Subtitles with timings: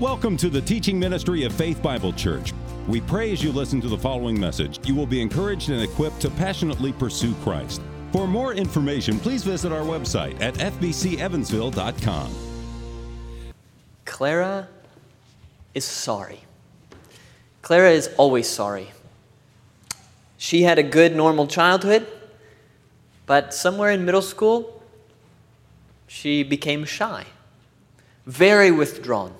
[0.00, 2.54] Welcome to the teaching ministry of Faith Bible Church.
[2.88, 6.20] We pray as you listen to the following message, you will be encouraged and equipped
[6.20, 7.82] to passionately pursue Christ.
[8.10, 12.34] For more information, please visit our website at fbcevansville.com.
[14.06, 14.68] Clara
[15.74, 16.40] is sorry.
[17.60, 18.92] Clara is always sorry.
[20.38, 22.06] She had a good, normal childhood,
[23.26, 24.82] but somewhere in middle school,
[26.06, 27.26] she became shy,
[28.24, 29.34] very withdrawn.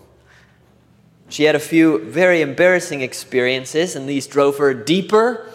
[1.31, 5.47] She had a few very embarrassing experiences, and these drove her deeper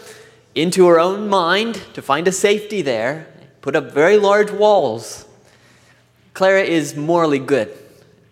[0.56, 3.28] into her own mind to find a safety there,
[3.60, 5.26] put up very large walls.
[6.34, 7.78] Clara is morally good,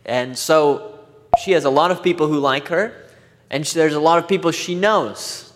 [0.05, 0.99] and so
[1.37, 2.95] she has a lot of people who like her,
[3.49, 5.51] and there's a lot of people she knows.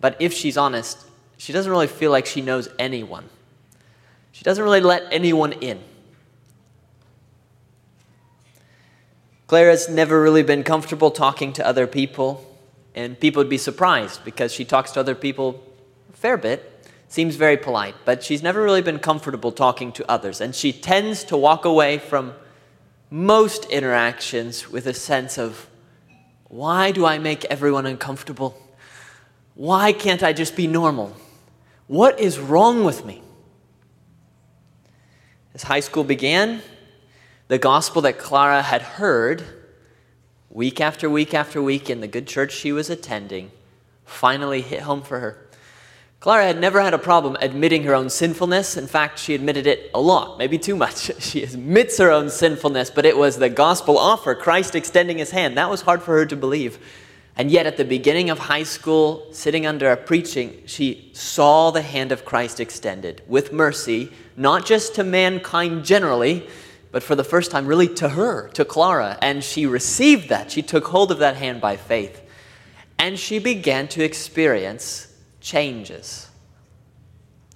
[0.00, 0.98] But if she's honest,
[1.38, 3.28] she doesn't really feel like she knows anyone.
[4.30, 5.80] She doesn't really let anyone in.
[9.46, 12.44] Clara's never really been comfortable talking to other people,
[12.94, 15.62] and people would be surprised because she talks to other people
[16.12, 20.40] a fair bit, seems very polite, but she's never really been comfortable talking to others,
[20.40, 22.32] and she tends to walk away from
[23.10, 25.68] most interactions with a sense of,
[26.48, 28.58] why do I make everyone uncomfortable?
[29.54, 31.14] Why can't I just be normal?
[31.86, 33.22] What is wrong with me?
[35.52, 36.62] As high school began,
[37.48, 39.44] the gospel that Clara had heard
[40.50, 43.50] week after week after week in the good church she was attending
[44.04, 45.40] finally hit home for her.
[46.20, 48.78] Clara had never had a problem admitting her own sinfulness.
[48.78, 51.10] In fact, she admitted it a lot, maybe too much.
[51.20, 55.58] She admits her own sinfulness, but it was the gospel offer, Christ extending his hand.
[55.58, 56.78] That was hard for her to believe.
[57.36, 61.82] And yet, at the beginning of high school, sitting under a preaching, she saw the
[61.82, 66.46] hand of Christ extended with mercy, not just to mankind generally,
[66.94, 69.18] but for the first time, really to her, to Clara.
[69.20, 70.52] And she received that.
[70.52, 72.22] She took hold of that hand by faith.
[73.00, 76.28] And she began to experience changes.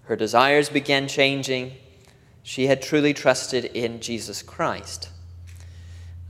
[0.06, 1.74] Her desires began changing.
[2.42, 5.08] She had truly trusted in Jesus Christ.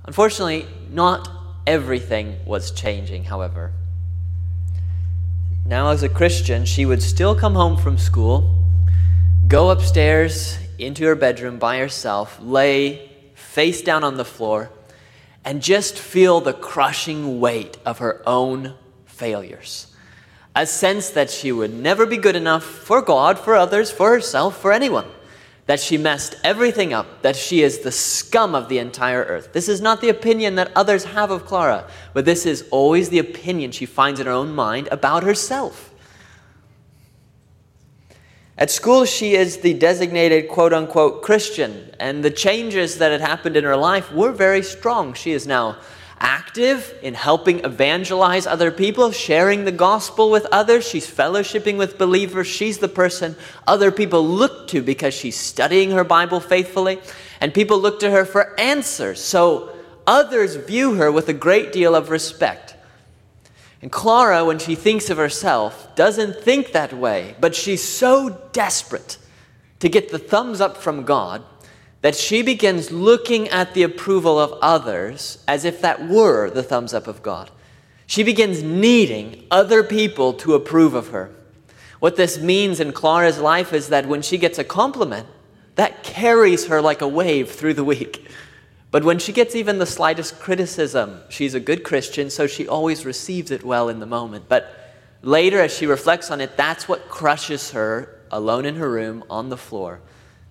[0.04, 1.30] Unfortunately, not
[1.66, 3.72] everything was changing, however.
[5.64, 8.66] Now, as a Christian, she would still come home from school,
[9.46, 13.07] go upstairs into her bedroom by herself, lay
[13.58, 14.70] face down on the floor,
[15.44, 18.72] and just feel the crushing weight of her own
[19.04, 19.88] failures.
[20.54, 24.56] A sense that she would never be good enough for God, for others, for herself,
[24.56, 25.06] for anyone.
[25.66, 29.52] That she messed everything up, that she is the scum of the entire earth.
[29.52, 33.18] This is not the opinion that others have of Clara, but this is always the
[33.18, 35.92] opinion she finds in her own mind about herself.
[38.58, 43.56] At school, she is the designated quote unquote Christian, and the changes that had happened
[43.56, 45.14] in her life were very strong.
[45.14, 45.76] She is now
[46.18, 50.88] active in helping evangelize other people, sharing the gospel with others.
[50.88, 52.48] She's fellowshipping with believers.
[52.48, 56.98] She's the person other people look to because she's studying her Bible faithfully,
[57.40, 59.22] and people look to her for answers.
[59.22, 59.72] So
[60.04, 62.67] others view her with a great deal of respect.
[63.80, 69.18] And Clara, when she thinks of herself, doesn't think that way, but she's so desperate
[69.78, 71.44] to get the thumbs up from God
[72.00, 76.94] that she begins looking at the approval of others as if that were the thumbs
[76.94, 77.50] up of God.
[78.06, 81.30] She begins needing other people to approve of her.
[82.00, 85.26] What this means in Clara's life is that when she gets a compliment,
[85.74, 88.28] that carries her like a wave through the week.
[88.90, 93.04] But when she gets even the slightest criticism, she's a good Christian, so she always
[93.04, 94.46] receives it well in the moment.
[94.48, 94.74] But
[95.22, 99.48] later, as she reflects on it, that's what crushes her alone in her room on
[99.48, 100.00] the floor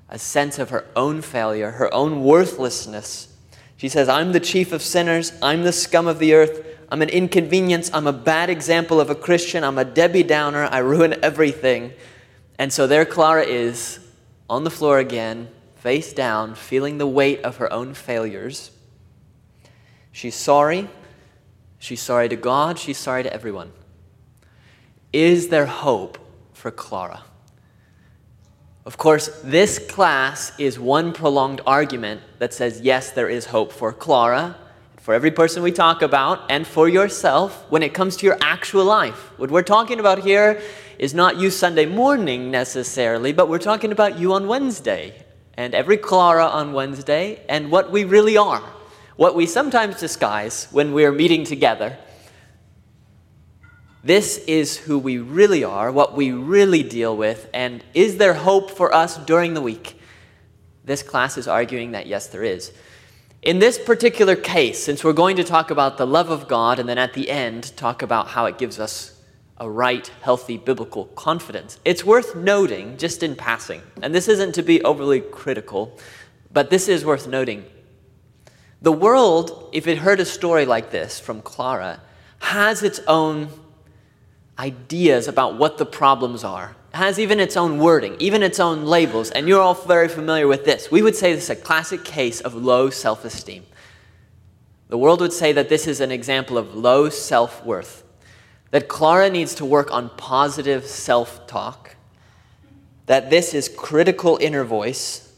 [0.10, 3.28] a sense of her own failure, her own worthlessness.
[3.76, 7.10] She says, I'm the chief of sinners, I'm the scum of the earth, I'm an
[7.10, 11.94] inconvenience, I'm a bad example of a Christian, I'm a Debbie Downer, I ruin everything.
[12.58, 14.00] And so there Clara is
[14.50, 15.50] on the floor again,
[15.80, 18.72] face down, feeling the weight of her own failures.
[20.12, 20.90] She's sorry.
[21.80, 22.80] She's sorry to God.
[22.80, 23.72] She's sorry to everyone.
[25.14, 26.18] Is there hope
[26.54, 27.24] for Clara?
[28.86, 33.94] Of course, this class is one prolonged argument that says, yes, there is hope for
[33.94, 34.56] Clara,
[34.98, 38.86] for every person we talk about, and for yourself when it comes to your actual
[38.86, 39.38] life.
[39.38, 40.62] What we're talking about here
[40.98, 45.27] is not you Sunday morning necessarily, but we're talking about you on Wednesday
[45.58, 48.64] and every Clara on Wednesday, and what we really are,
[49.16, 51.98] what we sometimes disguise when we're meeting together.
[54.04, 58.70] This is who we really are, what we really deal with, and is there hope
[58.72, 60.00] for us during the week?
[60.86, 62.72] This class is arguing that yes, there is.
[63.42, 66.88] In this particular case, since we're going to talk about the love of God and
[66.88, 69.17] then at the end talk about how it gives us
[69.60, 74.62] a right, healthy biblical confidence, it's worth noting, just in passing, and this isn't to
[74.62, 75.98] be overly critical,
[76.52, 77.66] but this is worth noting.
[78.82, 82.02] The world, if it heard a story like this from Clara,
[82.40, 83.50] has its own
[84.60, 89.30] ideas about what the problems are has even its own wording, even its own labels,
[89.32, 90.90] and you're all very familiar with this.
[90.92, 93.66] We would say this is a classic case of low self esteem.
[94.90, 98.04] The world would say that this is an example of low self worth,
[98.78, 101.96] that Clara needs to work on positive self talk,
[103.08, 105.34] that this is critical inner voice,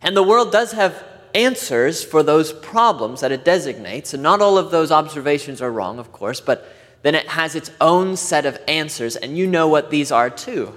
[0.00, 1.04] and the world does have
[1.34, 5.98] answers for those problems that it designates, and not all of those observations are wrong,
[5.98, 9.90] of course, but then it has its own set of answers, and you know what
[9.90, 10.74] these are too.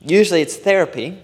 [0.00, 1.18] Usually it's therapy,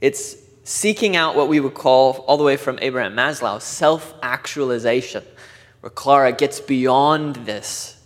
[0.00, 5.24] it's seeking out what we would call, all the way from Abraham Maslow, self actualization,
[5.80, 7.97] where Clara gets beyond this.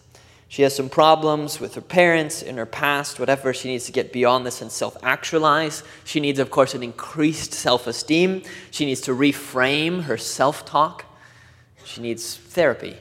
[0.52, 3.54] She has some problems with her parents in her past, whatever.
[3.54, 5.82] She needs to get beyond this and self actualize.
[6.04, 8.43] She needs, of course, an increased self esteem.
[8.70, 11.06] She needs to reframe her self talk.
[11.87, 12.99] She needs therapy.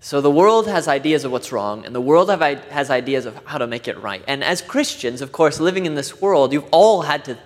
[0.00, 3.58] So the world has ideas of what's wrong, and the world has ideas of how
[3.58, 4.24] to make it right.
[4.26, 7.36] And as Christians, of course, living in this world, you've all had to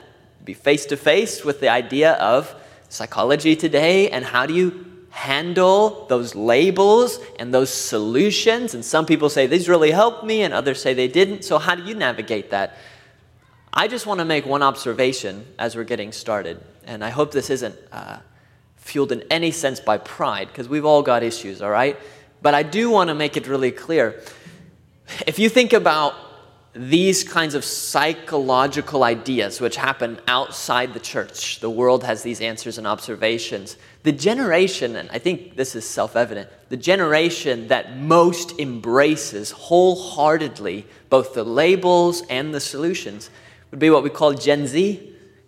[0.45, 2.55] be face to face with the idea of
[2.89, 8.75] psychology today and how do you handle those labels and those solutions.
[8.75, 11.43] And some people say these really helped me, and others say they didn't.
[11.43, 12.77] So, how do you navigate that?
[13.73, 17.49] I just want to make one observation as we're getting started, and I hope this
[17.49, 18.19] isn't uh,
[18.77, 21.99] fueled in any sense by pride, because we've all got issues, all right?
[22.43, 24.23] But I do want to make it really clear.
[25.27, 26.15] If you think about
[26.77, 32.77] these kinds of psychological ideas which happen outside the church, the world has these answers
[32.77, 33.79] and observations.
[34.07, 40.87] The generation, and I think this is self evident, the generation that most embraces wholeheartedly
[41.11, 43.31] both the labels and the solutions
[43.73, 44.99] would be what we call Gen Z,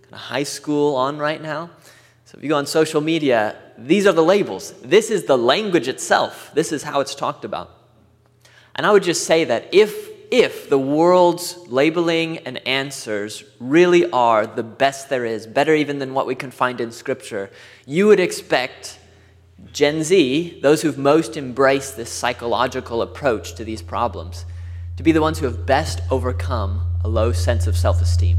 [0.03, 1.71] kind of high school on right now.
[2.25, 4.73] So if you go on social media, these are the labels.
[4.83, 6.51] This is the language itself.
[6.53, 7.71] This is how it's talked about.
[8.75, 14.47] And I would just say that if if the world's labeling and answers really are
[14.47, 17.51] the best there is, better even than what we can find in Scripture,
[17.87, 18.99] you would expect
[19.73, 24.45] Gen Z, those who've most embraced this psychological approach to these problems,
[24.97, 28.39] to be the ones who have best overcome a low sense of self esteem.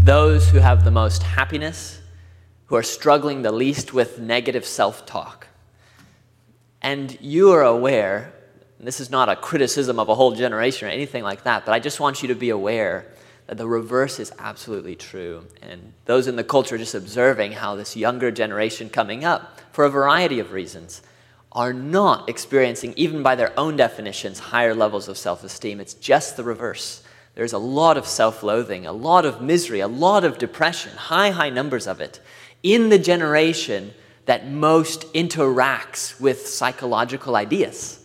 [0.00, 2.00] Those who have the most happiness,
[2.66, 5.48] who are struggling the least with negative self talk.
[6.80, 8.32] And you are aware,
[8.86, 11.80] this is not a criticism of a whole generation or anything like that, but I
[11.80, 13.06] just want you to be aware
[13.48, 15.46] that the reverse is absolutely true.
[15.62, 19.90] And those in the culture just observing how this younger generation coming up, for a
[19.90, 21.02] variety of reasons,
[21.52, 25.80] are not experiencing, even by their own definitions, higher levels of self esteem.
[25.80, 27.02] It's just the reverse.
[27.34, 31.30] There's a lot of self loathing, a lot of misery, a lot of depression, high,
[31.30, 32.20] high numbers of it
[32.62, 33.92] in the generation
[34.26, 38.04] that most interacts with psychological ideas.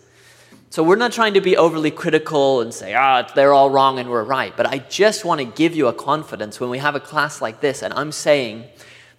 [0.74, 4.10] So we're not trying to be overly critical and say, ah, they're all wrong and
[4.10, 4.58] we're right.
[4.58, 7.62] But I just want to give you a confidence when we have a class like
[7.62, 8.64] this, and I'm saying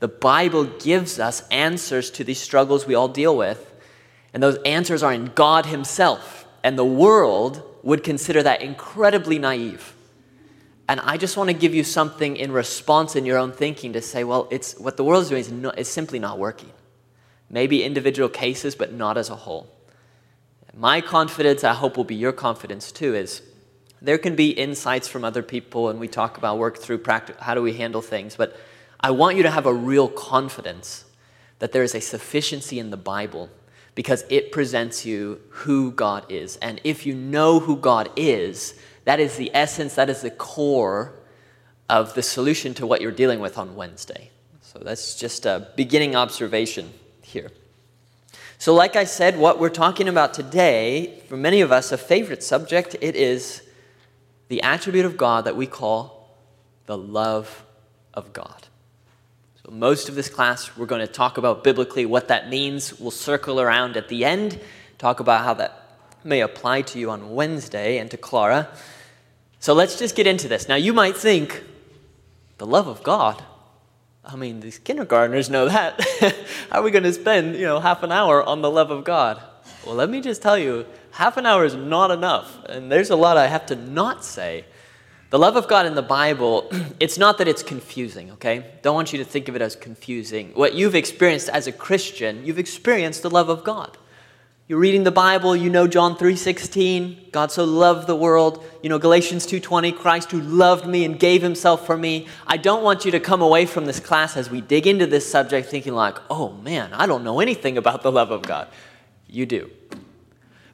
[0.01, 3.73] the Bible gives us answers to these struggles we all deal with,
[4.33, 6.45] and those answers are in God Himself.
[6.65, 9.95] And the world would consider that incredibly naive.
[10.89, 14.03] And I just want to give you something in response in your own thinking to
[14.03, 16.73] say, well, it's, what the world is doing is, no, is simply not working.
[17.49, 19.71] Maybe individual cases, but not as a whole.
[20.77, 23.43] My confidence, I hope will be your confidence too, is
[24.03, 27.55] there can be insights from other people, and we talk about work through practice, how
[27.55, 28.57] do we handle things, but
[29.01, 31.05] I want you to have a real confidence
[31.59, 33.51] that there is a sufficiency in the Bible
[33.95, 36.57] because it presents you who God is.
[36.57, 41.13] And if you know who God is, that is the essence, that is the core
[41.89, 44.31] of the solution to what you're dealing with on Wednesday.
[44.63, 47.51] So that's just a beginning observation here.
[48.59, 52.43] So, like I said, what we're talking about today, for many of us, a favorite
[52.43, 53.63] subject, it is
[54.49, 56.37] the attribute of God that we call
[56.87, 57.65] the love
[58.13, 58.69] of God.
[59.65, 62.99] So, most of this class, we're going to talk about biblically what that means.
[62.99, 64.61] We'll circle around at the end,
[64.99, 65.85] talk about how that
[66.23, 68.69] may apply to you on Wednesday and to Clara.
[69.59, 70.69] So let's just get into this.
[70.69, 71.63] Now, you might think,
[72.59, 73.43] the love of God.
[74.27, 76.01] I mean, these kindergartners know that.
[76.71, 79.05] How are we going to spend, you know, half an hour on the love of
[79.05, 79.43] God?
[79.85, 82.59] Well, let me just tell you, half an hour is not enough.
[82.67, 84.65] And there's a lot I have to not say.
[85.29, 88.65] The love of God in the Bible, it's not that it's confusing, okay?
[88.83, 90.53] Don't want you to think of it as confusing.
[90.55, 93.99] What you've experienced as a Christian, you've experienced the love of God.
[94.67, 98.65] You're reading the Bible, you know John 3:16, God so loved the world.
[98.83, 102.29] You know Galatians 2:20, Christ who loved me and gave himself for me.
[102.47, 105.31] I don't want you to come away from this class as we dig into this
[105.31, 108.69] subject thinking like, "Oh man, I don't know anything about the love of God."
[109.29, 109.69] You do.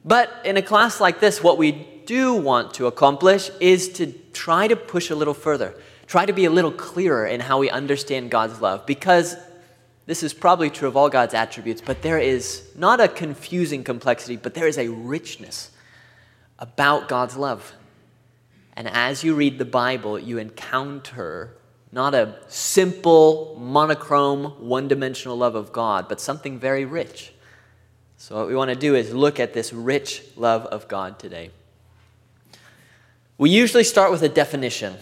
[0.05, 1.73] But in a class like this, what we
[2.05, 5.75] do want to accomplish is to try to push a little further.
[6.07, 9.35] Try to be a little clearer in how we understand God's love because
[10.05, 14.35] this is probably true of all God's attributes, but there is not a confusing complexity,
[14.35, 15.71] but there is a richness
[16.59, 17.73] about God's love.
[18.75, 21.55] And as you read the Bible, you encounter
[21.91, 27.33] not a simple, monochrome, one dimensional love of God, but something very rich.
[28.17, 31.51] So, what we want to do is look at this rich love of God today.
[33.37, 34.95] We usually start with a definition.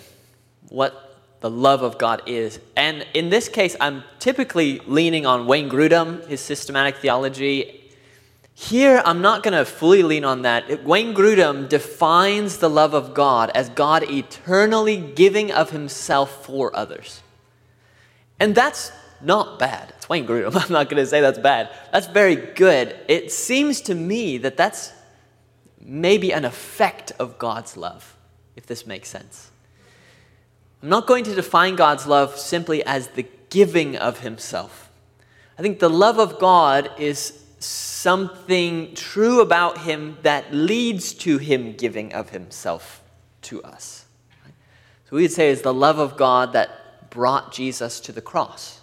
[0.69, 1.08] What
[1.41, 2.59] the love of God is.
[2.75, 7.75] And in this case, I'm typically leaning on Wayne Grudem, his systematic theology.
[8.53, 10.83] Here, I'm not going to fully lean on that.
[10.83, 17.21] Wayne Grudem defines the love of God as God eternally giving of himself for others.
[18.39, 18.91] And that's
[19.21, 19.93] not bad.
[19.97, 20.55] It's Wayne Grudem.
[20.61, 21.69] I'm not going to say that's bad.
[21.93, 22.97] That's very good.
[23.07, 24.91] It seems to me that that's
[25.79, 28.17] maybe an effect of God's love,
[28.57, 29.51] if this makes sense.
[30.81, 34.89] I'm not going to define God's love simply as the giving of Himself.
[35.57, 41.73] I think the love of God is something true about Him that leads to Him
[41.73, 43.03] giving of Himself
[43.43, 44.05] to us.
[45.09, 48.79] So we would say is the love of God that brought Jesus to the cross.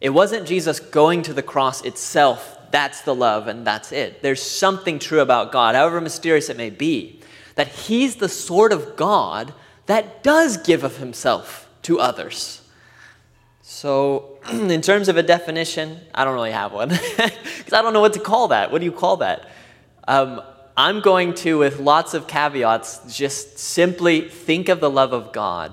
[0.00, 4.22] It wasn't Jesus going to the cross itself, that's the love, and that's it.
[4.22, 7.20] There's something true about God, however mysterious it may be,
[7.56, 9.52] that He's the sort of God
[9.88, 12.60] that does give of himself to others.
[13.62, 18.00] So, in terms of a definition, I don't really have one because I don't know
[18.00, 18.70] what to call that.
[18.70, 19.48] What do you call that?
[20.06, 20.42] Um,
[20.76, 25.72] I'm going to, with lots of caveats, just simply think of the love of God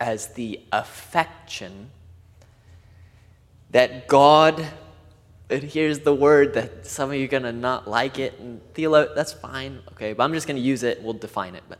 [0.00, 1.90] as the affection
[3.70, 4.66] that God,
[5.50, 8.60] and here's the word that some of you are going to not like it, and
[8.72, 11.64] Theolo, that's fine, okay, but I'm just going to use it, we'll define it.
[11.68, 11.78] But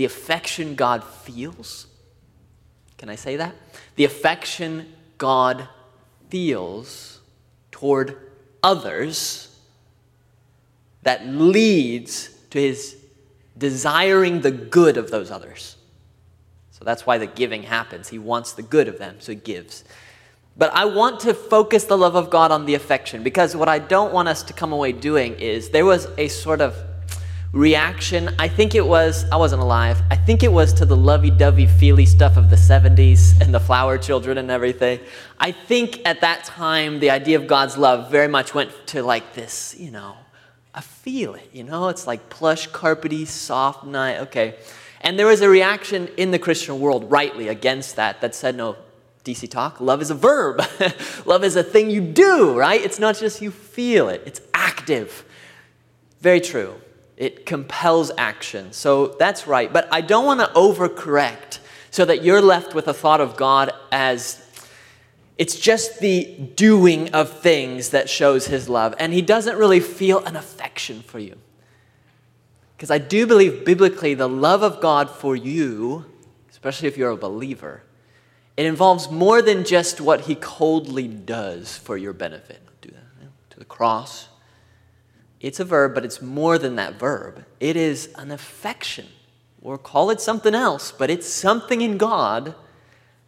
[0.00, 1.86] the affection God feels.
[2.96, 3.54] Can I say that?
[3.96, 5.68] The affection God
[6.30, 7.20] feels
[7.70, 8.16] toward
[8.62, 9.54] others
[11.02, 12.96] that leads to his
[13.58, 15.76] desiring the good of those others.
[16.70, 18.08] So that's why the giving happens.
[18.08, 19.84] He wants the good of them, so he gives.
[20.56, 23.78] But I want to focus the love of God on the affection because what I
[23.78, 26.74] don't want us to come away doing is there was a sort of
[27.52, 28.32] reaction.
[28.38, 31.66] I think it was, I wasn't alive, I think it was to the lovey dovey,
[31.66, 35.00] feely stuff of the 70s and the flower children and everything.
[35.38, 39.34] I think at that time, the idea of God's love very much went to like
[39.34, 40.16] this, you know,
[40.72, 44.56] I feel it, you know, it's like plush, carpety, soft night, okay.
[45.00, 48.76] And there was a reaction in the Christian world, rightly, against that, that said, no,
[49.24, 50.62] DC talk, love is a verb.
[51.26, 52.80] love is a thing you do, right?
[52.80, 55.24] It's not just you feel it, it's active.
[56.20, 56.80] Very true.
[57.20, 58.72] It compels action.
[58.72, 59.70] So that's right.
[59.70, 61.58] But I don't want to overcorrect
[61.90, 64.42] so that you're left with a thought of God as
[65.36, 66.24] it's just the
[66.54, 68.94] doing of things that shows his love.
[68.98, 71.36] And he doesn't really feel an affection for you.
[72.74, 76.06] Because I do believe biblically the love of God for you,
[76.50, 77.82] especially if you're a believer,
[78.56, 82.62] it involves more than just what he coldly does for your benefit.
[82.80, 84.29] Do that to the cross,
[85.40, 87.44] it's a verb, but it's more than that verb.
[87.60, 89.06] It is an affection,
[89.62, 92.54] or call it something else, but it's something in God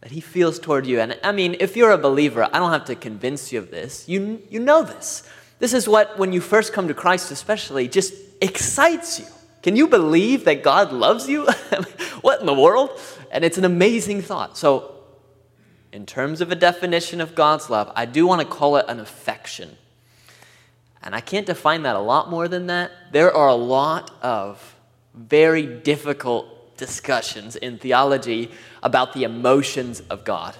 [0.01, 0.99] that He feels toward you.
[0.99, 4.07] And I mean, if you're a believer, I don't have to convince you of this.
[4.07, 5.27] You, you know this.
[5.59, 9.25] This is what, when you first come to Christ, especially, just excites you.
[9.63, 11.45] Can you believe that God loves you?
[12.21, 12.99] what in the world?
[13.31, 14.57] And it's an amazing thought.
[14.57, 14.91] So,
[15.93, 18.99] in terms of a definition of God's love, I do want to call it an
[18.99, 19.77] affection.
[21.03, 22.91] And I can't define that a lot more than that.
[23.11, 24.75] There are a lot of
[25.13, 28.49] very difficult discussions in theology
[28.81, 30.55] about the emotions of God.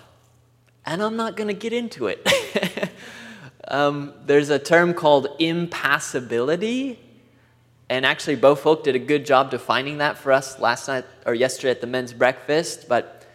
[0.86, 2.28] And I'm not going to get into it.
[3.70, 7.00] um, there's a term called impassibility.
[7.90, 11.34] And actually, Bo Folk did a good job defining that for us last night or
[11.34, 12.90] yesterday at the men's breakfast.
[12.90, 13.26] But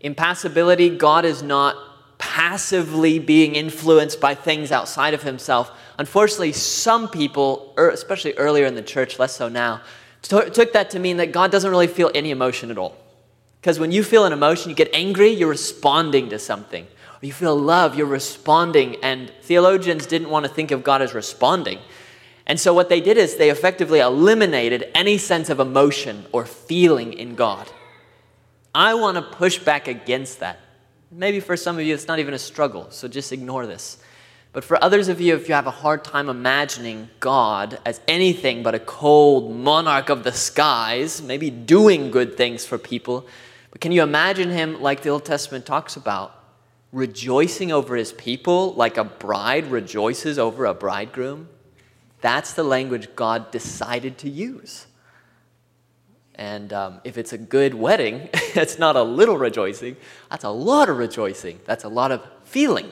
[0.00, 1.76] impassibility, God is not
[2.18, 5.70] passively being influenced by things outside of himself.
[5.98, 9.82] Unfortunately, some people, er, especially earlier in the church, less so now,
[10.22, 12.96] took that to mean that God doesn't really feel any emotion at all.
[13.60, 16.84] Because when you feel an emotion, you get angry, you're responding to something.
[16.84, 18.96] Or you feel love, you're responding.
[19.02, 21.80] And theologians didn't want to think of God as responding.
[22.46, 27.12] And so what they did is they effectively eliminated any sense of emotion or feeling
[27.12, 27.70] in God.
[28.74, 30.60] I want to push back against that.
[31.10, 33.98] Maybe for some of you, it's not even a struggle, so just ignore this.
[34.58, 38.64] But for others of you, if you have a hard time imagining God as anything
[38.64, 43.28] but a cold monarch of the skies, maybe doing good things for people,
[43.70, 46.42] but can you imagine him like the Old Testament talks about,
[46.90, 51.48] rejoicing over his people like a bride rejoices over a bridegroom?
[52.20, 54.88] That's the language God decided to use.
[56.34, 59.96] And um, if it's a good wedding, it's not a little rejoicing,
[60.28, 61.60] that's a lot of rejoicing.
[61.64, 62.90] That's a lot of feeling.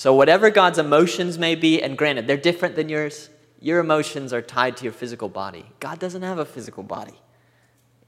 [0.00, 3.28] So, whatever God's emotions may be, and granted, they're different than yours,
[3.60, 5.66] your emotions are tied to your physical body.
[5.78, 7.20] God doesn't have a physical body.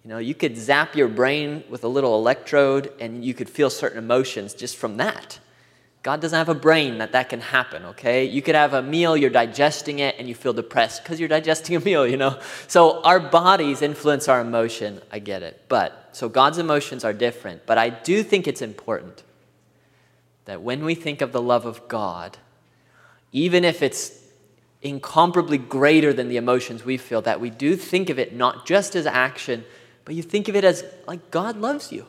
[0.02, 3.68] You know, you could zap your brain with a little electrode and you could feel
[3.68, 5.38] certain emotions just from that.
[6.02, 8.24] God doesn't have a brain that that can happen, okay?
[8.24, 11.76] You could have a meal, you're digesting it, and you feel depressed because you're digesting
[11.76, 12.40] a meal, you know?
[12.68, 15.02] So our bodies influence our emotion.
[15.12, 15.66] I get it.
[15.68, 17.66] But, so God's emotions are different.
[17.66, 19.24] But I do think it's important
[20.44, 22.38] that when we think of the love of God,
[23.32, 24.18] even if it's
[24.82, 28.96] incomparably greater than the emotions we feel, that we do think of it not just
[28.96, 29.64] as action,
[30.04, 32.06] but you think of it as like God loves you.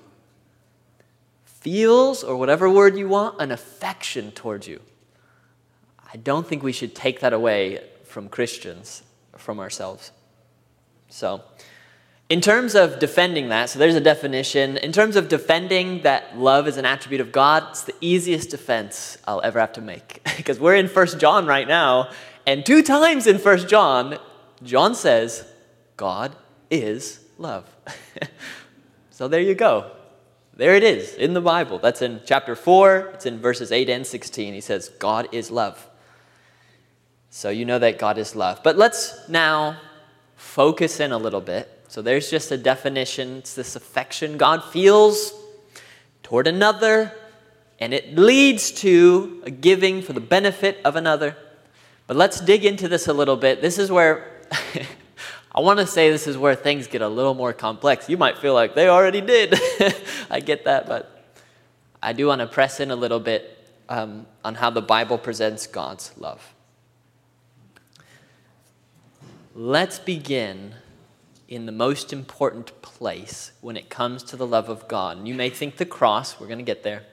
[1.45, 4.81] Feels, or whatever word you want, an affection towards you.
[6.13, 9.03] I don't think we should take that away from Christians,
[9.37, 10.11] from ourselves.
[11.09, 11.41] So,
[12.29, 14.77] in terms of defending that, so there's a definition.
[14.77, 19.17] In terms of defending that love is an attribute of God, it's the easiest defense
[19.27, 20.21] I'll ever have to make.
[20.37, 22.09] because we're in First John right now,
[22.47, 24.17] and two times in First John,
[24.63, 25.45] John says,
[25.97, 26.35] God
[26.71, 27.69] is love.
[29.11, 29.91] so there you go.
[30.55, 31.79] There it is in the Bible.
[31.79, 34.53] That's in chapter 4, it's in verses 8 and 16.
[34.53, 35.89] He says, God is love.
[37.29, 38.61] So you know that God is love.
[38.63, 39.77] But let's now
[40.35, 43.37] focus in a little bit so there's just a definition.
[43.37, 45.31] It's this affection God feels
[46.23, 47.13] toward another,
[47.79, 51.37] and it leads to a giving for the benefit of another.
[52.07, 53.61] But let's dig into this a little bit.
[53.61, 54.41] This is where
[55.51, 58.09] I want to say this is where things get a little more complex.
[58.09, 59.53] You might feel like they already did.
[60.31, 61.23] I get that, but
[62.01, 65.67] I do want to press in a little bit um, on how the Bible presents
[65.67, 66.55] God's love.
[69.53, 70.73] Let's begin
[71.47, 75.17] in the most important place when it comes to the love of God.
[75.17, 77.03] And you may think the cross, we're going to get there.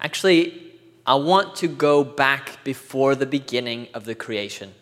[0.00, 0.72] Actually,
[1.06, 4.74] I want to go back before the beginning of the creation.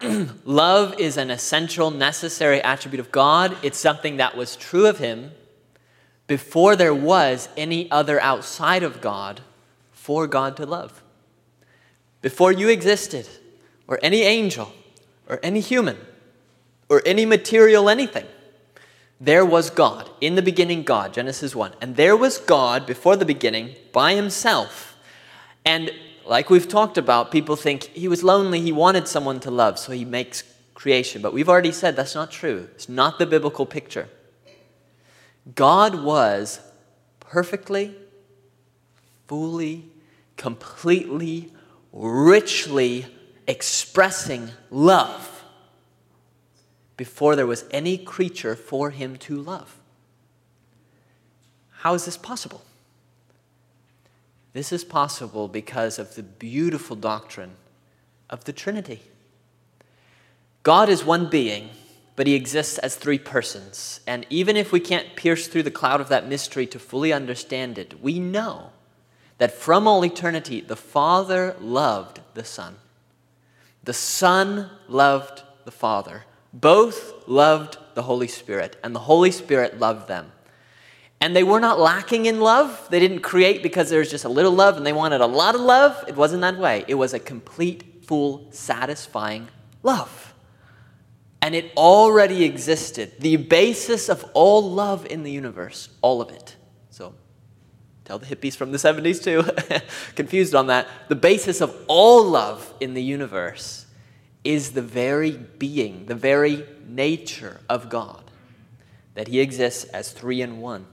[0.44, 3.56] love is an essential, necessary attribute of God.
[3.62, 5.32] It's something that was true of Him
[6.26, 9.40] before there was any other outside of God
[9.92, 11.02] for God to love.
[12.22, 13.28] Before you existed,
[13.86, 14.72] or any angel,
[15.28, 15.98] or any human
[16.88, 18.26] or any material anything.
[19.20, 20.10] There was God.
[20.20, 21.74] In the beginning, God, Genesis 1.
[21.80, 24.96] And there was God before the beginning by himself.
[25.64, 25.90] And
[26.26, 29.92] like we've talked about, people think he was lonely, he wanted someone to love, so
[29.92, 30.42] he makes
[30.74, 31.22] creation.
[31.22, 32.68] But we've already said that's not true.
[32.74, 34.08] It's not the biblical picture.
[35.54, 36.60] God was
[37.20, 37.94] perfectly,
[39.26, 39.90] fully,
[40.36, 41.52] completely,
[41.92, 43.06] richly
[43.46, 45.33] expressing love
[46.96, 49.78] before there was any creature for him to love.
[51.70, 52.62] How is this possible?
[54.52, 57.52] This is possible because of the beautiful doctrine
[58.30, 59.02] of the Trinity.
[60.62, 61.70] God is one being,
[62.16, 64.00] but he exists as three persons.
[64.06, 67.76] And even if we can't pierce through the cloud of that mystery to fully understand
[67.76, 68.70] it, we know
[69.38, 72.76] that from all eternity, the Father loved the Son.
[73.82, 76.24] The Son loved the Father.
[76.54, 80.30] Both loved the Holy Spirit, and the Holy Spirit loved them.
[81.20, 82.86] And they were not lacking in love.
[82.90, 85.54] They didn't create because there was just a little love and they wanted a lot
[85.54, 86.04] of love.
[86.06, 86.84] It wasn't that way.
[86.86, 89.48] It was a complete, full, satisfying
[89.82, 90.34] love.
[91.40, 93.12] And it already existed.
[93.20, 96.56] The basis of all love in the universe, all of it.
[96.90, 97.14] So
[98.04, 99.44] tell the hippies from the 70s too,
[100.14, 100.88] confused on that.
[101.08, 103.83] The basis of all love in the universe
[104.44, 108.22] is the very being, the very nature of God,
[109.14, 110.86] that He exists as three in one.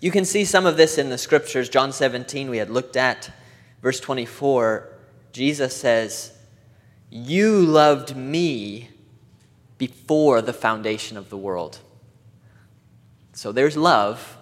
[0.00, 1.68] You can see some of this in the scriptures.
[1.68, 3.30] John 17, we had looked at,
[3.82, 4.88] verse 24,
[5.32, 6.32] Jesus says,
[7.10, 8.90] You loved me
[9.78, 11.78] before the foundation of the world.
[13.32, 14.38] So there's love.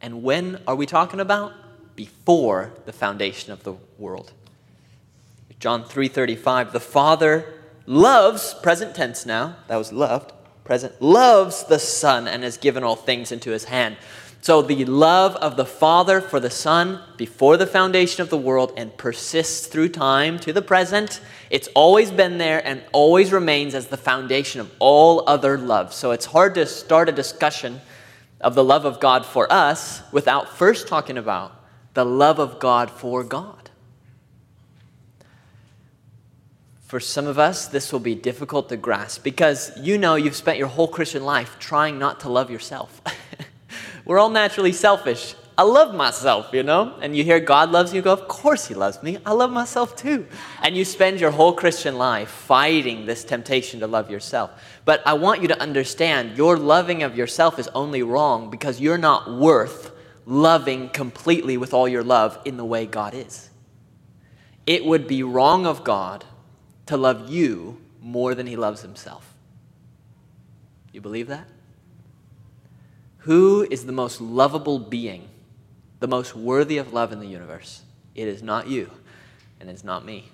[0.00, 1.52] And when are we talking about?
[1.96, 4.32] Before the foundation of the world.
[5.58, 7.54] John 3:35 the Father
[7.86, 10.32] loves present tense now that was loved
[10.66, 13.96] present loves the Son and has given all things into his hand.
[14.42, 18.72] So the love of the Father for the Son before the foundation of the world
[18.76, 21.20] and persists through time to the present.
[21.50, 25.94] It's always been there and always remains as the foundation of all other love.
[25.94, 27.80] So it's hard to start a discussion
[28.40, 31.52] of the love of God for us without first talking about
[31.94, 33.65] the love of God for God.
[36.86, 40.56] For some of us, this will be difficult to grasp because you know you've spent
[40.56, 43.02] your whole Christian life trying not to love yourself.
[44.04, 45.34] We're all naturally selfish.
[45.58, 46.94] I love myself, you know?
[47.00, 49.18] And you hear God loves you, you go, Of course He loves me.
[49.26, 50.28] I love myself too.
[50.62, 54.52] And you spend your whole Christian life fighting this temptation to love yourself.
[54.84, 58.96] But I want you to understand your loving of yourself is only wrong because you're
[58.96, 59.90] not worth
[60.24, 63.50] loving completely with all your love in the way God is.
[64.68, 66.24] It would be wrong of God
[66.86, 69.34] to love you more than He loves Himself.
[70.92, 71.46] You believe that?
[73.18, 75.28] Who is the most lovable being,
[75.98, 77.82] the most worthy of love in the universe?
[78.14, 78.90] It is not you,
[79.60, 80.30] and it's not me.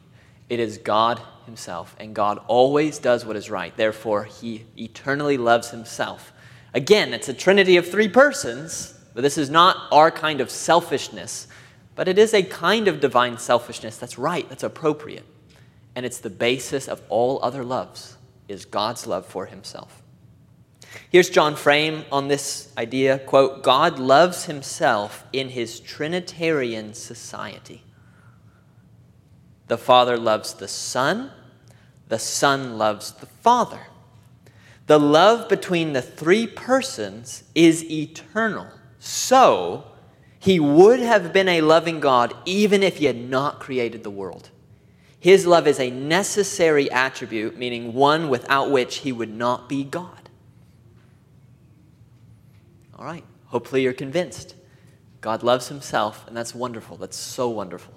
[0.48, 3.74] It is God Himself, and God always does what is right.
[3.76, 6.32] Therefore, He eternally loves Himself.
[6.74, 11.48] Again, it's a trinity of three persons, but this is not our kind of selfishness,
[11.94, 15.24] but it is a kind of divine selfishness that's right, that's appropriate.
[15.94, 18.16] And it's the basis of all other loves,
[18.48, 20.02] is God's love for Himself.
[21.10, 27.82] Here's John Frame on this idea quote, God loves himself in his Trinitarian society.
[29.68, 31.30] The Father loves the Son,
[32.08, 33.86] the Son loves the Father.
[34.86, 38.66] The love between the three persons is eternal.
[38.98, 39.84] So,
[40.38, 44.50] he would have been a loving God even if he had not created the world.
[45.22, 50.28] His love is a necessary attribute, meaning one without which he would not be God.
[52.98, 54.56] All right, hopefully you're convinced.
[55.20, 56.96] God loves himself, and that's wonderful.
[56.96, 57.94] That's so wonderful.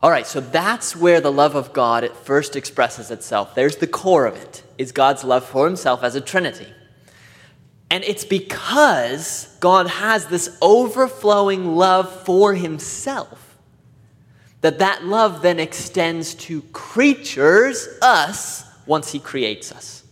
[0.00, 3.56] All right, so that's where the love of God at first expresses itself.
[3.56, 6.72] There's the core of it, is God's love for himself as a trinity.
[7.90, 13.41] And it's because God has this overflowing love for himself
[14.62, 20.02] that that love then extends to creatures, us, once he creates us.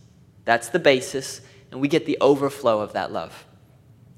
[0.45, 3.45] That's the basis and we get the overflow of that love.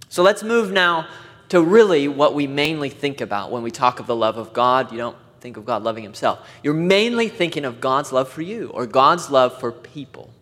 [0.09, 1.07] So let's move now
[1.49, 4.91] to really what we mainly think about when we talk of the love of God.
[4.91, 6.47] You don't think of God loving himself.
[6.63, 10.33] You're mainly thinking of God's love for you or God's love for people.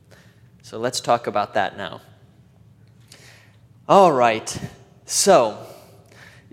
[0.61, 2.01] So let's talk about that now.
[3.89, 4.57] All right.
[5.05, 5.57] So,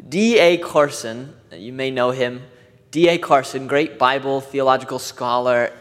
[0.08, 0.58] D.A.
[0.58, 2.42] Carson, you may know him.
[2.90, 3.18] D.A.
[3.18, 5.72] Carson, great Bible theological scholar,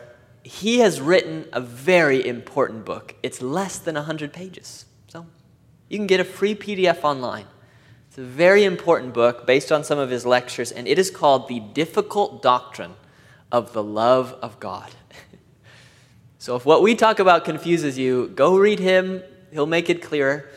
[0.44, 3.16] he has written a very important book.
[3.24, 4.86] It's less than 100 pages.
[5.08, 5.26] So
[5.90, 7.46] you can get a free PDF online.
[8.10, 11.48] It's a very important book based on some of his lectures, and it is called
[11.48, 12.96] The Difficult Doctrine
[13.52, 14.92] of the Love of God.
[16.40, 19.24] so if what we talk about confuses you, go read him.
[19.52, 20.50] He'll make it clearer.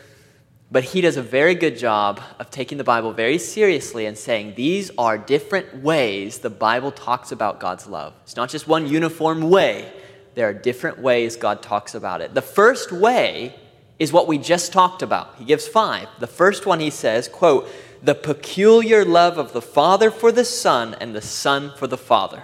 [0.71, 4.53] But he does a very good job of taking the Bible very seriously and saying
[4.55, 8.13] these are different ways the Bible talks about God's love.
[8.23, 9.91] It's not just one uniform way,
[10.33, 12.33] there are different ways God talks about it.
[12.33, 13.53] The first way
[13.99, 15.35] is what we just talked about.
[15.35, 16.07] He gives five.
[16.19, 17.67] The first one he says, quote,
[18.01, 22.43] the peculiar love of the Father for the Son and the Son for the Father.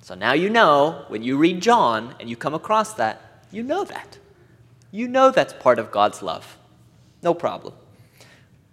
[0.00, 3.84] So now you know, when you read John and you come across that, you know
[3.84, 4.18] that.
[4.92, 6.56] You know that's part of God's love.
[7.22, 7.74] No problem.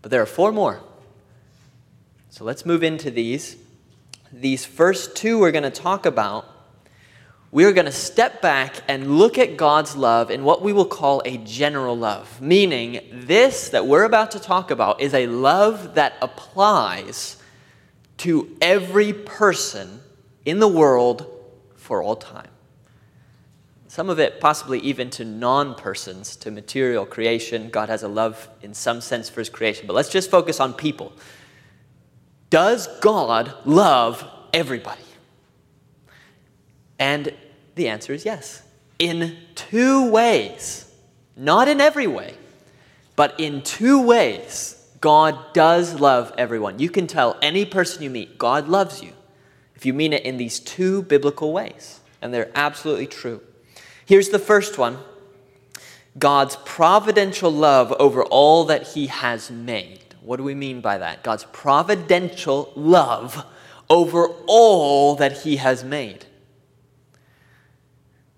[0.01, 0.81] But there are four more.
[2.29, 3.57] So let's move into these.
[4.31, 6.45] These first two we're going to talk about.
[7.51, 11.23] We're going to step back and look at God's love in what we will call
[11.25, 16.13] a general love, meaning this that we're about to talk about is a love that
[16.21, 17.37] applies
[18.17, 20.01] to every person
[20.45, 21.25] in the world
[21.75, 22.49] for all time
[23.99, 27.69] some of it possibly even to non persons, to material creation.
[27.69, 29.87] God has a love in some sense for his creation.
[29.87, 31.11] But let's just focus on people.
[32.49, 35.01] Does God love everybody?
[36.97, 37.33] And
[37.75, 38.63] the answer is yes.
[38.99, 40.89] In two ways.
[41.35, 42.35] Not in every way,
[43.17, 44.81] but in two ways.
[45.01, 46.79] God does love everyone.
[46.79, 49.11] You can tell any person you meet, God loves you,
[49.75, 51.99] if you mean it in these two biblical ways.
[52.21, 53.41] And they're absolutely true.
[54.09, 54.97] Here's the first one
[56.17, 59.99] God's providential love over all that He has made.
[60.23, 61.21] What do we mean by that?
[61.21, 63.45] God's providential love
[63.87, 66.25] over all that He has made.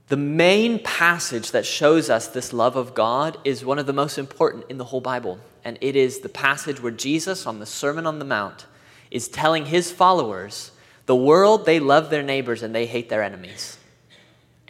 [0.09, 4.17] The main passage that shows us this love of God is one of the most
[4.17, 5.39] important in the whole Bible.
[5.63, 8.65] And it is the passage where Jesus, on the Sermon on the Mount,
[9.09, 10.71] is telling his followers
[11.05, 13.77] the world, they love their neighbors and they hate their enemies.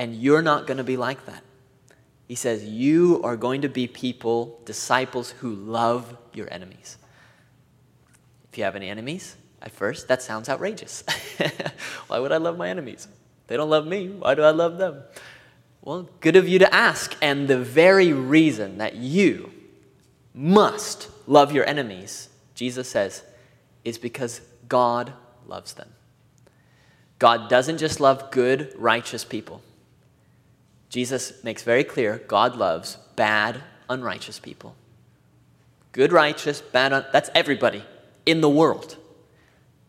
[0.02, 1.44] And you're not going to be like that.
[2.28, 6.98] He says, You are going to be people, disciples who love your enemies.
[8.52, 11.04] If you have any enemies, at first, that sounds outrageous.
[12.08, 13.08] Why would I love my enemies?
[13.46, 14.08] They don't love me.
[14.10, 15.04] Why do I love them?
[15.84, 17.16] Well, good of you to ask.
[17.22, 19.52] And the very reason that you
[20.34, 23.22] must love your enemies, Jesus says,
[23.86, 25.14] is because God
[25.46, 25.90] loves them.
[27.20, 29.62] God doesn't just love good, righteous people.
[30.92, 34.76] Jesus makes very clear God loves bad, unrighteous people.
[35.94, 37.84] Good, righteous, bad, un- that's everybody
[38.26, 38.98] in the world.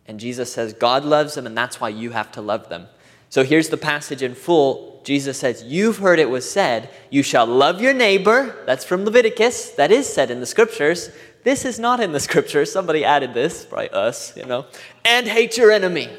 [0.06, 2.86] And Jesus says God loves them, and that's why you have to love them.
[3.30, 5.00] So here's the passage in full.
[5.02, 8.62] Jesus says, You've heard it was said, You shall love your neighbor.
[8.64, 9.70] That's from Leviticus.
[9.70, 11.10] That is said in the scriptures.
[11.42, 12.70] This is not in the scriptures.
[12.70, 14.66] Somebody added this, probably us, you know.
[15.04, 16.10] And hate your enemy.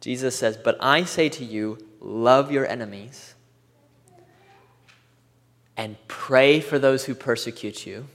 [0.00, 3.34] Jesus says, But I say to you, love your enemies
[5.78, 8.08] and pray for those who persecute you.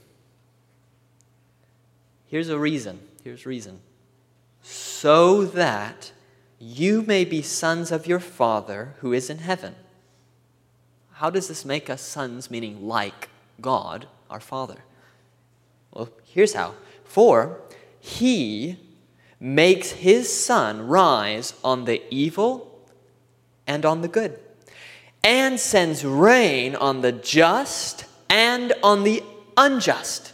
[2.26, 3.00] Here's a reason.
[3.24, 3.80] Here's reason.
[4.62, 6.12] So that
[6.58, 9.74] you may be sons of your Father who is in heaven.
[11.14, 14.84] How does this make us sons, meaning like God, our Father?
[15.90, 16.74] Well, here's how.
[17.04, 17.60] For
[17.98, 18.78] he
[19.40, 22.78] makes his sun rise on the evil
[23.66, 24.38] and on the good,
[25.24, 29.22] and sends rain on the just and on the
[29.56, 30.32] unjust.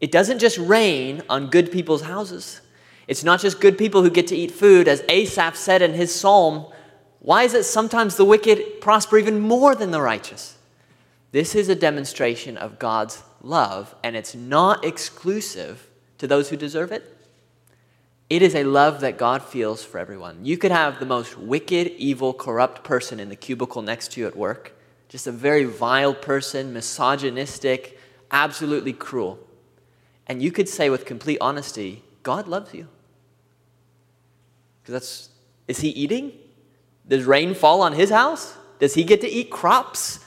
[0.00, 2.60] It doesn't just rain on good people's houses.
[3.06, 4.88] It's not just good people who get to eat food.
[4.88, 6.66] As Asaph said in his psalm,
[7.20, 10.56] why is it sometimes the wicked prosper even more than the righteous?
[11.32, 15.88] This is a demonstration of God's love, and it's not exclusive
[16.18, 17.17] to those who deserve it.
[18.30, 20.44] It is a love that God feels for everyone.
[20.44, 24.26] You could have the most wicked, evil, corrupt person in the cubicle next to you
[24.26, 24.74] at work,
[25.08, 27.98] just a very vile person, misogynistic,
[28.30, 29.38] absolutely cruel.
[30.26, 32.88] And you could say with complete honesty, God loves you.
[34.82, 35.28] Because that's,
[35.66, 36.32] is he eating?
[37.06, 38.54] Does rain fall on his house?
[38.78, 40.20] Does he get to eat crops?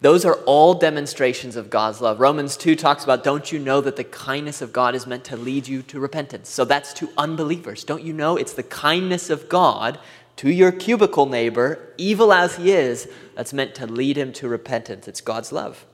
[0.00, 2.20] Those are all demonstrations of God's love.
[2.20, 5.36] Romans 2 talks about, don't you know that the kindness of God is meant to
[5.36, 6.48] lead you to repentance?
[6.50, 7.82] So that's to unbelievers.
[7.82, 9.98] Don't you know it's the kindness of God
[10.36, 15.08] to your cubicle neighbor, evil as he is, that's meant to lead him to repentance?
[15.08, 15.84] It's God's love.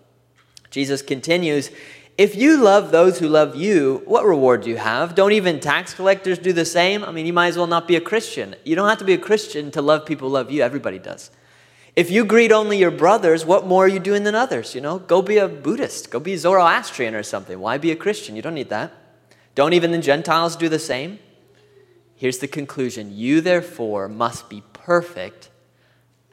[0.70, 1.70] Jesus continues,
[2.18, 5.14] if you love those who love you, what reward do you have?
[5.14, 7.02] Don't even tax collectors do the same?
[7.04, 8.54] I mean, you might as well not be a Christian.
[8.64, 10.62] You don't have to be a Christian to love people who love you.
[10.62, 11.30] Everybody does.
[11.96, 14.74] If you greet only your brothers, what more are you doing than others?
[14.74, 17.60] You know, go be a Buddhist, go be Zoroastrian or something.
[17.60, 18.34] Why be a Christian?
[18.34, 18.92] You don't need that.
[19.54, 21.20] Don't even the Gentiles do the same?
[22.16, 25.50] Here's the conclusion You, therefore, must be perfect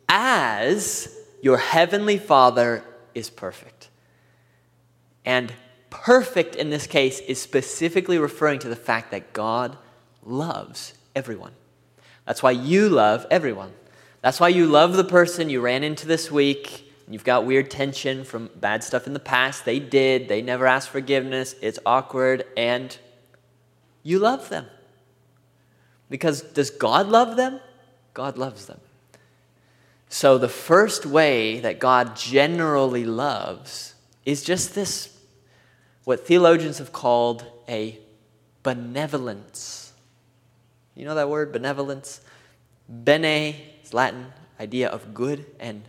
[0.09, 3.89] as your heavenly Father is perfect.
[5.25, 5.53] And
[5.89, 9.77] perfect in this case is specifically referring to the fact that God
[10.23, 11.53] loves everyone.
[12.25, 13.73] That's why you love everyone.
[14.21, 16.93] That's why you love the person you ran into this week.
[17.09, 19.65] You've got weird tension from bad stuff in the past.
[19.65, 21.55] They did, they never asked forgiveness.
[21.61, 22.95] It's awkward, and
[24.03, 24.67] you love them.
[26.09, 27.59] Because does God love them?
[28.13, 28.79] God loves them.
[30.07, 35.17] So, the first way that God generally loves is just this
[36.03, 37.97] what theologians have called a
[38.61, 39.93] benevolence.
[40.95, 42.21] You know that word, benevolence?
[42.89, 43.55] Bene
[43.91, 44.27] is Latin,
[44.57, 45.83] idea of good, and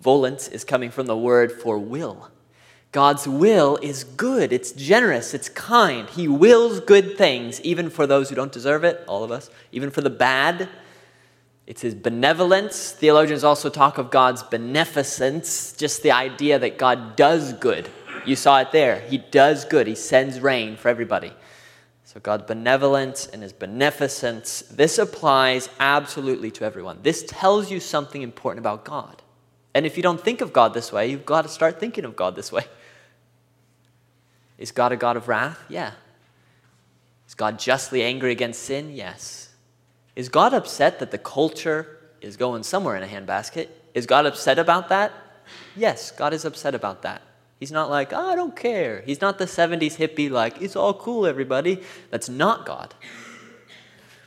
[0.00, 2.30] volence is coming from the word for will.
[2.92, 6.08] God's will is good, it's generous, it's kind.
[6.08, 9.90] He wills good things, even for those who don't deserve it, all of us, even
[9.90, 10.68] for the bad.
[11.66, 12.92] It's his benevolence.
[12.92, 17.88] Theologians also talk of God's beneficence, just the idea that God does good
[18.24, 19.00] you saw it there.
[19.00, 21.32] He does good, He sends rain for everybody.
[22.12, 26.98] So, God's benevolence and His beneficence, this applies absolutely to everyone.
[27.04, 29.22] This tells you something important about God.
[29.74, 32.16] And if you don't think of God this way, you've got to start thinking of
[32.16, 32.64] God this way.
[34.58, 35.62] Is God a God of wrath?
[35.68, 35.92] Yeah.
[37.28, 38.90] Is God justly angry against sin?
[38.90, 39.50] Yes.
[40.16, 43.68] Is God upset that the culture is going somewhere in a handbasket?
[43.94, 45.12] Is God upset about that?
[45.76, 47.22] Yes, God is upset about that.
[47.60, 49.02] He's not like, oh, I don't care.
[49.04, 51.82] He's not the 70s hippie, like, it's all cool, everybody.
[52.10, 52.94] That's not God.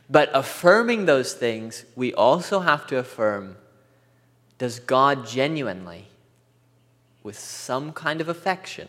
[0.08, 3.56] But affirming those things, we also have to affirm
[4.56, 6.06] does God genuinely,
[7.24, 8.88] with some kind of affection,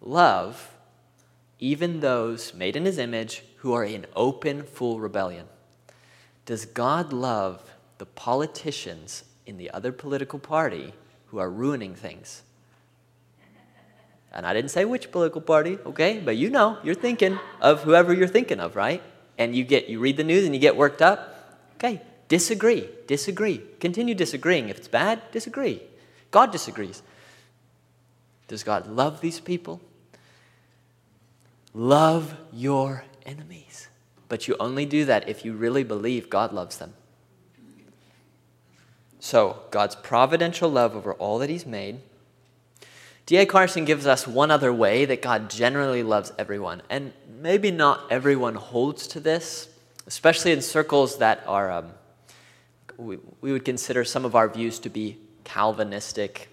[0.00, 0.76] love
[1.58, 5.46] even those made in his image who are in open, full rebellion?
[6.46, 10.94] Does God love the politicians in the other political party
[11.26, 12.42] who are ruining things?
[14.32, 16.20] And I didn't say which political party, okay?
[16.20, 19.02] But you know, you're thinking of whoever you're thinking of, right?
[19.38, 21.34] And you get you read the news and you get worked up.
[21.76, 23.62] Okay, disagree, disagree.
[23.80, 24.68] Continue disagreeing.
[24.68, 25.82] If it's bad, disagree.
[26.30, 27.02] God disagrees.
[28.46, 29.80] Does God love these people?
[31.72, 33.88] Love your enemies.
[34.28, 36.94] But you only do that if you really believe God loves them.
[39.18, 42.00] So, God's providential love over all that He's made
[43.30, 43.46] D.A.
[43.46, 46.82] Carson gives us one other way that God generally loves everyone.
[46.90, 49.68] And maybe not everyone holds to this,
[50.08, 51.92] especially in circles that are, um,
[52.96, 56.48] we, we would consider some of our views to be Calvinistic.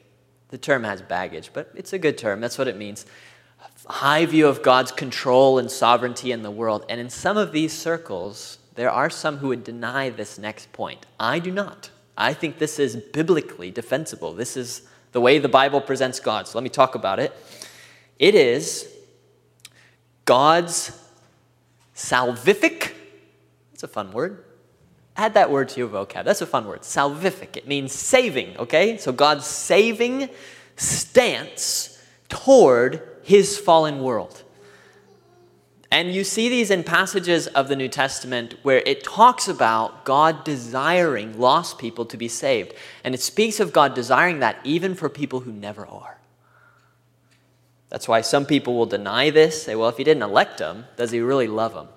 [0.49, 2.41] The term has baggage, but it's a good term.
[2.41, 3.07] That's what it means.
[3.87, 6.85] High view of God's control and sovereignty in the world.
[6.89, 11.07] And in some of these circles, there are some who would deny this next point.
[11.19, 11.89] I do not.
[12.15, 14.33] I think this is biblically defensible.
[14.33, 16.47] This is the way the Bible presents God.
[16.47, 17.33] So let me talk about it.
[18.19, 18.87] It is
[20.25, 20.91] God's
[21.95, 22.93] salvific,
[23.71, 24.43] that's a fun word.
[25.15, 26.25] Add that word to your vocab.
[26.25, 26.81] That's a fun word.
[26.81, 27.57] Salvific.
[27.57, 28.97] It means saving, okay?
[28.97, 30.29] So God's saving
[30.75, 34.43] stance toward his fallen world.
[35.89, 40.43] And you see these in passages of the New Testament where it talks about God
[40.43, 42.73] desiring lost people to be saved.
[43.03, 46.17] And it speaks of God desiring that even for people who never are.
[47.89, 51.11] That's why some people will deny this, say, well, if he didn't elect them, does
[51.11, 51.87] he really love them?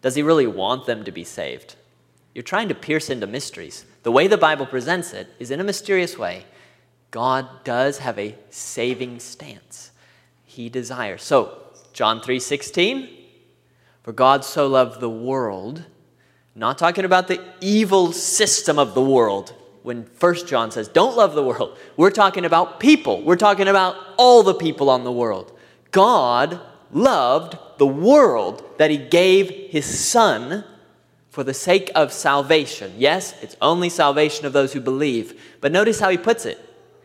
[0.00, 1.76] Does he really want them to be saved?
[2.34, 3.84] You're trying to pierce into mysteries.
[4.04, 6.46] The way the Bible presents it is in a mysterious way.
[7.10, 9.90] God does have a saving stance.
[10.44, 11.22] He desires.
[11.22, 11.58] So,
[11.92, 13.17] John 3:16
[14.08, 15.84] for God so loved the world,
[16.54, 19.52] not talking about the evil system of the world.
[19.82, 23.20] When First John says, don't love the world, we're talking about people.
[23.20, 25.52] We're talking about all the people on the world.
[25.90, 26.58] God
[26.90, 30.64] loved the world that He gave His Son
[31.28, 32.94] for the sake of salvation.
[32.96, 35.38] Yes, it's only salvation of those who believe.
[35.60, 36.58] But notice how He puts it.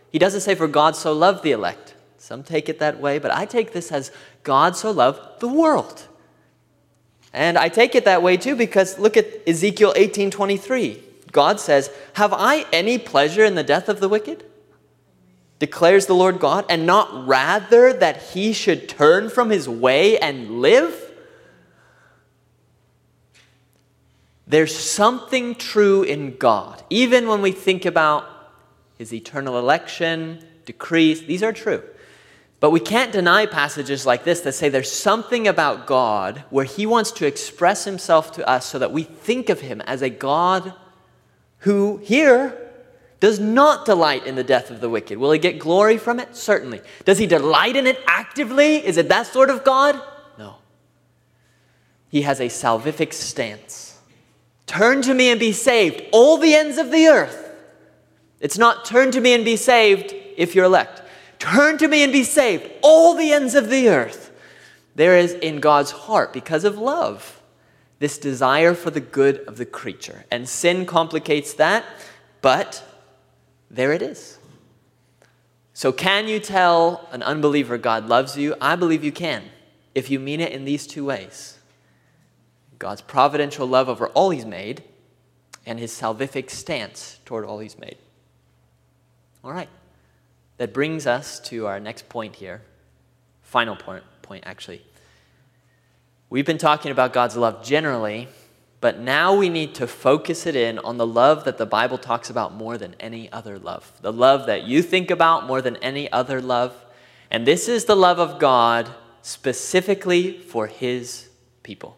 [0.10, 1.96] He doesn't say, For God so loved the elect.
[2.18, 4.10] Some take it that way, but I take this as
[4.44, 6.08] God so loved the world.
[7.34, 11.02] And I take it that way too because look at Ezekiel 18:23.
[11.32, 14.44] God says, "Have I any pleasure in the death of the wicked?"
[15.64, 20.60] declares the Lord God, and not rather that he should turn from his way and
[20.60, 20.94] live?
[24.46, 26.84] There's something true in God.
[26.90, 28.26] Even when we think about
[28.98, 31.82] his eternal election, decrees, these are true.
[32.64, 36.86] But we can't deny passages like this that say there's something about God where He
[36.86, 40.74] wants to express Himself to us so that we think of Him as a God
[41.58, 42.58] who, here,
[43.20, 45.18] does not delight in the death of the wicked.
[45.18, 46.38] Will He get glory from it?
[46.38, 46.80] Certainly.
[47.04, 48.78] Does He delight in it actively?
[48.78, 50.02] Is it that sort of God?
[50.40, 50.56] No.
[52.08, 54.00] He has a salvific stance.
[54.68, 57.54] Turn to me and be saved, all the ends of the earth.
[58.40, 61.02] It's not turn to me and be saved if you're elect.
[61.44, 64.32] Turn to me and be saved, all the ends of the earth.
[64.96, 67.42] There is in God's heart, because of love,
[68.00, 70.24] this desire for the good of the creature.
[70.32, 71.84] And sin complicates that,
[72.42, 72.82] but
[73.70, 74.38] there it is.
[75.74, 78.56] So, can you tell an unbeliever God loves you?
[78.62, 79.44] I believe you can,
[79.94, 81.60] if you mean it in these two ways
[82.80, 84.82] God's providential love over all He's made,
[85.66, 87.98] and His salvific stance toward all He's made.
[89.44, 89.68] All right
[90.58, 92.62] that brings us to our next point here.
[93.42, 94.82] Final point, point actually.
[96.30, 98.28] We've been talking about God's love generally,
[98.82, 102.30] but now we need to focus it in on the love that the Bible talks
[102.30, 103.92] about more than any other love.
[104.02, 106.76] The love that you think about more than any other love.
[107.30, 108.90] And this is the love of God
[109.22, 111.30] specifically for His
[111.62, 111.98] people.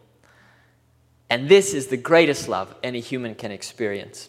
[1.28, 4.28] And this is the greatest love any human can experience.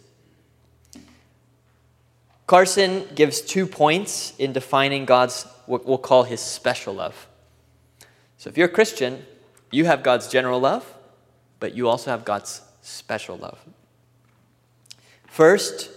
[2.48, 7.28] Carson gives two points in defining God's, what we'll call his special love.
[8.38, 9.26] So if you're a Christian,
[9.70, 10.96] you have God's general love,
[11.60, 13.60] but you also have God's special love.
[15.28, 15.92] First,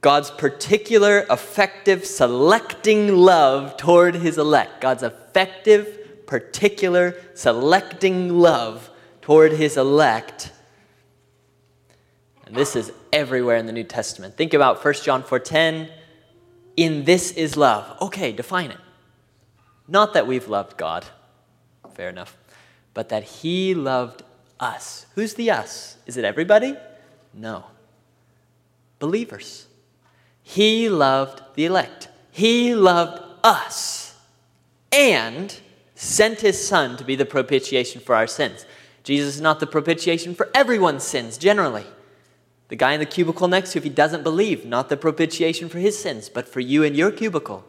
[0.00, 4.80] God's particular, effective, selecting love toward his elect.
[4.80, 8.90] God's effective, particular, selecting love
[9.20, 10.52] toward his elect.
[12.52, 14.36] And this is everywhere in the New Testament.
[14.36, 15.88] Think about 1 John 4:10.
[16.76, 17.96] In this is love.
[18.02, 18.76] Okay, define it.
[19.88, 21.06] Not that we've loved God.
[21.94, 22.36] Fair enough.
[22.92, 24.22] But that he loved
[24.60, 25.06] us.
[25.14, 25.96] Who's the us?
[26.04, 26.76] Is it everybody?
[27.32, 27.64] No.
[28.98, 29.66] Believers.
[30.42, 32.08] He loved the elect.
[32.30, 34.14] He loved us
[34.92, 35.58] and
[35.94, 38.66] sent his son to be the propitiation for our sins.
[39.04, 41.86] Jesus is not the propitiation for everyone's sins generally.
[42.72, 45.68] The guy in the cubicle next to you, if he doesn't believe, not the propitiation
[45.68, 47.66] for his sins, but for you and your cubicle.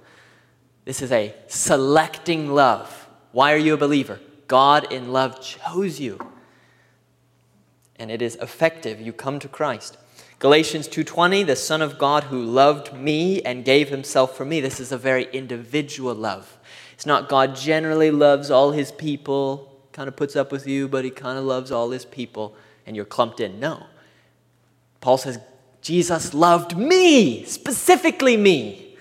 [0.85, 3.09] This is a selecting love.
[3.33, 4.21] Why are you a believer?
[4.47, 6.19] God in love chose you.
[7.97, 9.01] And it is effective.
[9.01, 9.97] You come to Christ.
[10.39, 14.61] Galatians 2:20, the son of God who loved me and gave himself for me.
[14.61, 16.57] This is a very individual love.
[16.93, 21.03] It's not God generally loves all his people, kind of puts up with you, but
[21.03, 23.59] he kind of loves all his people and you're clumped in.
[23.59, 23.87] No.
[25.03, 25.37] Paul says
[25.81, 28.95] Jesus loved me, specifically me.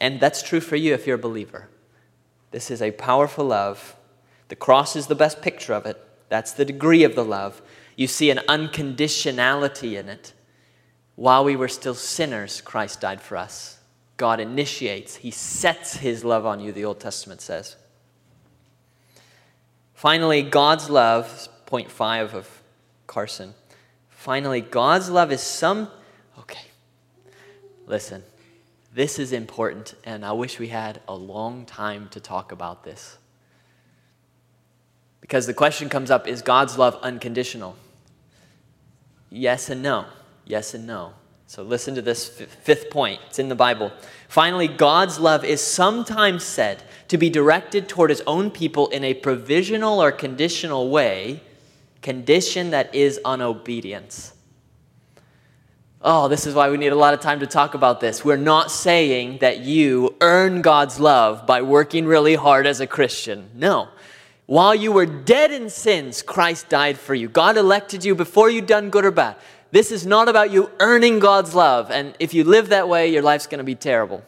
[0.00, 1.68] And that's true for you if you're a believer.
[2.52, 3.96] This is a powerful love.
[4.46, 6.00] The cross is the best picture of it.
[6.28, 7.60] That's the degree of the love.
[7.96, 10.32] You see an unconditionality in it.
[11.16, 13.80] While we were still sinners, Christ died for us.
[14.18, 17.74] God initiates, He sets His love on you, the Old Testament says.
[19.92, 22.62] Finally, God's love, point five of
[23.08, 23.54] Carson.
[24.26, 25.88] Finally, God's love is some.
[26.36, 26.64] Okay,
[27.86, 28.24] listen,
[28.92, 33.18] this is important, and I wish we had a long time to talk about this.
[35.20, 37.76] Because the question comes up is God's love unconditional?
[39.30, 40.06] Yes and no.
[40.44, 41.12] Yes and no.
[41.46, 43.20] So listen to this fifth point.
[43.28, 43.92] It's in the Bible.
[44.26, 49.14] Finally, God's love is sometimes said to be directed toward his own people in a
[49.14, 51.42] provisional or conditional way,
[52.06, 54.32] condition that is unobedience.
[56.00, 58.24] Oh, this is why we need a lot of time to talk about this.
[58.24, 63.50] We're not saying that you earn God's love by working really hard as a Christian.
[63.56, 63.88] No.
[64.46, 67.28] While you were dead in sins, Christ died for you.
[67.28, 69.34] God elected you before you'd done good or bad.
[69.72, 71.90] This is not about you earning God's love.
[71.90, 74.22] And if you live that way, your life's going to be terrible.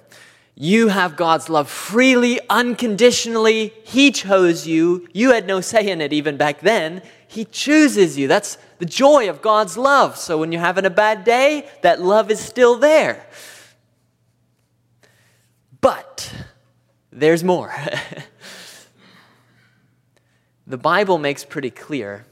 [0.57, 3.73] You have God's love freely, unconditionally.
[3.85, 5.07] He chose you.
[5.13, 7.03] You had no say in it even back then.
[7.29, 8.27] He chooses you.
[8.27, 10.17] That's the joy of God's love.
[10.17, 13.27] So when you're having a bad day, that love is still there.
[15.81, 16.33] But
[17.13, 17.73] there's more.
[20.67, 22.25] the Bible makes pretty clear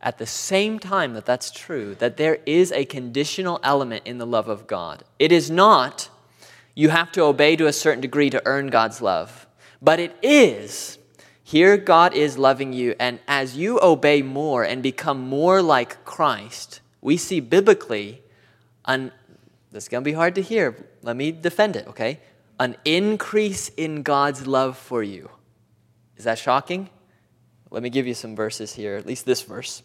[0.00, 4.26] at the same time that that's true, that there is a conditional element in the
[4.26, 5.04] love of God.
[5.18, 6.08] It is not
[6.74, 9.46] you have to obey to a certain degree to earn God's love,
[9.82, 10.97] but it is
[11.48, 16.82] here God is loving you, and as you obey more and become more like Christ,
[17.00, 18.20] we see biblically,
[18.84, 19.12] an,
[19.72, 20.76] this is going to be hard to hear.
[21.00, 22.20] Let me defend it, okay?
[22.60, 25.30] An increase in God's love for you.
[26.18, 26.90] Is that shocking?
[27.70, 29.82] Let me give you some verses here, at least this verse.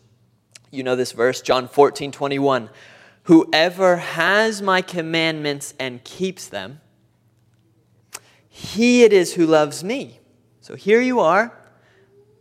[0.70, 2.70] You know this verse, John 14, 21.
[3.24, 6.82] Whoever has my commandments and keeps them,
[8.50, 10.20] he it is who loves me.
[10.64, 11.52] So here you are.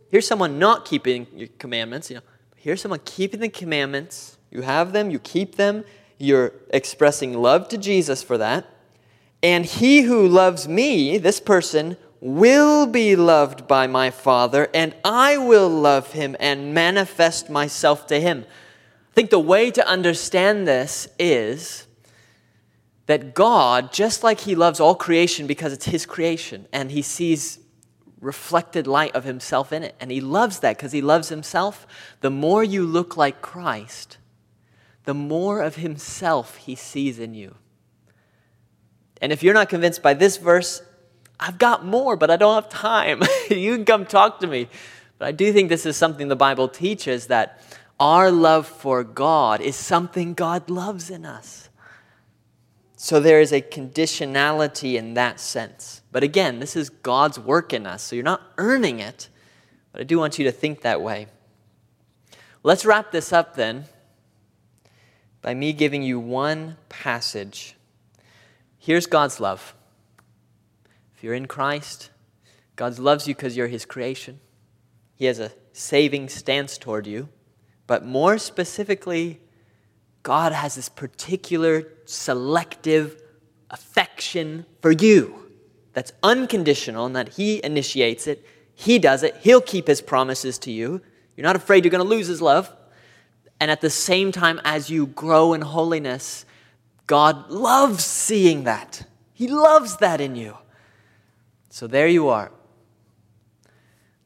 [0.09, 2.09] Here's someone not keeping your commandments.
[2.09, 2.21] You know,
[2.55, 4.37] here's someone keeping the commandments.
[4.49, 5.83] You have them, you keep them.
[6.17, 8.65] You're expressing love to Jesus for that.
[9.43, 15.37] And he who loves me, this person, will be loved by my Father, and I
[15.37, 18.45] will love him and manifest myself to him.
[18.47, 21.87] I think the way to understand this is
[23.07, 27.59] that God, just like he loves all creation because it's his creation, and he sees
[28.23, 31.85] reflected light of himself in it, and he loves that because he loves himself,
[32.21, 34.17] the more you look like Christ,
[35.05, 37.55] the more of himself he sees in you.
[39.21, 40.81] And if you're not convinced by this verse,
[41.39, 43.21] I've got more, but I don't have time.
[43.49, 44.67] you can come talk to me.
[45.17, 47.61] But I do think this is something the Bible teaches that
[47.99, 51.69] our love for God is something God loves in us.
[53.03, 56.01] So there is a conditionality in that sense.
[56.13, 59.27] But again, this is God's work in us, so you're not earning it.
[59.91, 61.27] But I do want you to think that way.
[62.63, 63.87] Let's wrap this up then
[65.41, 67.75] by me giving you one passage.
[68.79, 69.75] Here's God's love
[71.13, 72.09] If you're in Christ,
[72.77, 74.39] God loves you because you're His creation.
[75.13, 77.27] He has a saving stance toward you.
[77.85, 79.41] But more specifically,
[80.23, 83.21] God has this particular selective
[83.69, 85.51] affection for you
[85.93, 88.45] that's unconditional and that He initiates it.
[88.73, 89.35] He does it.
[89.41, 91.01] He'll keep His promises to you.
[91.35, 92.73] You're not afraid you're going to lose His love.
[93.59, 96.45] And at the same time, as you grow in holiness,
[97.05, 99.05] God loves seeing that.
[99.33, 100.57] He loves that in you.
[101.69, 102.51] So there you are.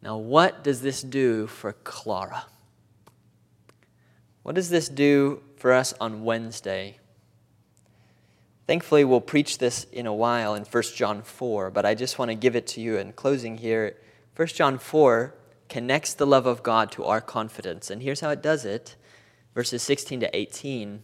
[0.02, 2.46] Now, what does this do for Clara?
[4.44, 6.98] What does this do for us on Wednesday?
[8.68, 12.30] Thankfully, we'll preach this in a while in 1 John 4, but I just want
[12.30, 13.96] to give it to you in closing here.
[14.36, 15.34] 1 John 4
[15.70, 18.96] connects the love of God to our confidence, and here's how it does it
[19.58, 21.02] verses 16 to 18.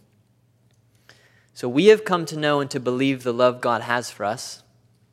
[1.55, 4.61] So we have come to know and to believe the love God has for us.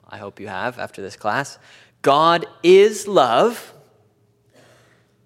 [0.07, 1.59] I hope you have after this class.
[2.03, 3.73] God is love,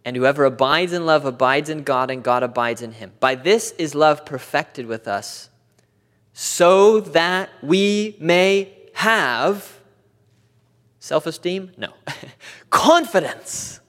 [0.04, 3.12] and whoever abides in love abides in God, and God abides in him.
[3.20, 5.48] By this is love perfected with us,
[6.32, 9.80] so that we may have
[10.98, 11.72] self esteem?
[11.76, 11.92] No.
[12.70, 13.80] confidence.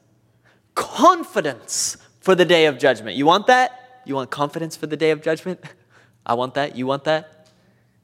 [0.74, 3.16] Confidence for the day of judgment.
[3.16, 4.02] You want that?
[4.06, 5.64] You want confidence for the day of judgment?
[6.26, 6.76] I want that.
[6.76, 7.50] You want that?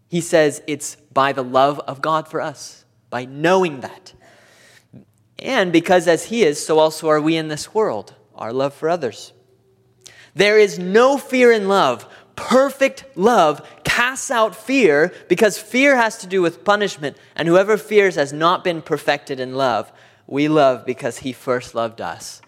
[0.07, 4.13] He says it's by the love of God for us, by knowing that.
[5.41, 8.89] And because as He is, so also are we in this world, our love for
[8.89, 9.33] others.
[10.33, 12.07] There is no fear in love.
[12.35, 18.15] Perfect love casts out fear because fear has to do with punishment, and whoever fears
[18.15, 19.91] has not been perfected in love.
[20.27, 22.41] We love because He first loved us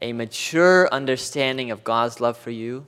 [0.00, 2.86] a mature understanding of God's love for you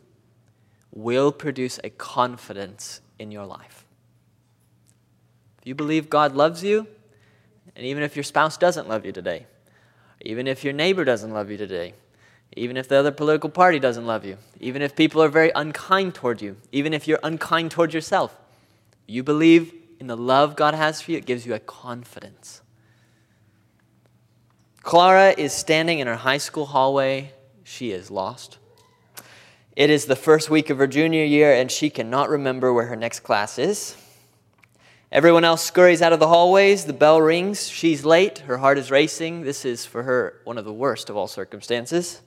[0.92, 3.84] will produce a confidence in your life.
[5.60, 6.86] If you believe God loves you,
[7.76, 9.46] and even if your spouse doesn't love you today,
[10.22, 11.94] even if your neighbor doesn't love you today,
[12.56, 16.14] even if the other political party doesn't love you, even if people are very unkind
[16.14, 18.36] toward you, even if you're unkind toward yourself,
[19.06, 22.62] you believe in the love God has for you, it gives you a confidence.
[24.82, 27.32] Clara is standing in her high school hallway.
[27.62, 28.58] She is lost.
[29.76, 32.96] It is the first week of her junior year, and she cannot remember where her
[32.96, 33.96] next class is.
[35.12, 36.84] Everyone else scurries out of the hallways.
[36.84, 37.68] The bell rings.
[37.68, 38.38] She's late.
[38.40, 39.42] Her heart is racing.
[39.42, 42.20] This is, for her, one of the worst of all circumstances.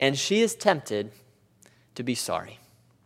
[0.00, 1.12] And she is tempted
[1.94, 2.58] to be sorry.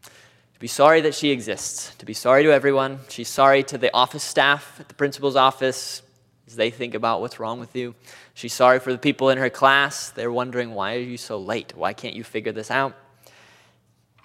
[0.05, 1.93] To be sorry that she exists.
[1.97, 3.01] To be sorry to everyone.
[3.09, 6.03] She's sorry to the office staff at the principal's office
[6.47, 7.97] as they think about what's wrong with you.
[8.35, 10.11] She's sorry for the people in her class.
[10.11, 11.77] They're wondering, why are you so late?
[11.77, 12.95] Why can't you figure this out?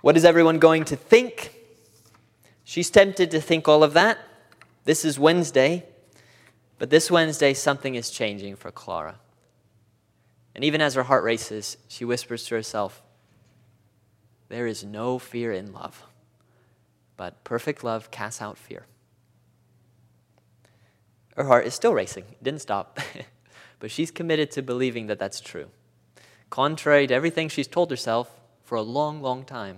[0.02, 1.56] What is everyone going to think?
[2.64, 4.20] She's tempted to think all of that.
[4.86, 5.86] This is Wednesday,
[6.78, 9.16] but this Wednesday, something is changing for Clara.
[10.54, 13.02] And even as her heart races, she whispers to herself,
[14.50, 16.04] There is no fear in love,
[17.16, 18.86] but perfect love casts out fear.
[21.38, 23.00] Her heart is still racing, it didn't stop.
[23.80, 25.70] but she's committed to believing that that's true.
[26.50, 29.78] Contrary to everything she's told herself for a long, long time.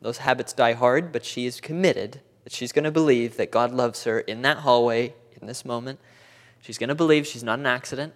[0.00, 3.72] Those habits die hard, but she is committed that she's going to believe that God
[3.72, 5.98] loves her in that hallway, in this moment.
[6.60, 8.14] She's going to believe she's not an accident.